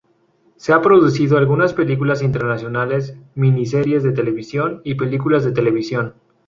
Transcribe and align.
Se 0.55 0.73
ha 0.73 0.81
producido 0.81 1.37
algunas 1.37 1.75
películas 1.75 2.23
internacionales, 2.23 3.15
miniseries 3.35 4.01
de 4.01 4.11
televisión 4.11 4.81
y 4.83 4.95
películas 4.95 5.43
de 5.43 5.51
televisión. 5.51 6.15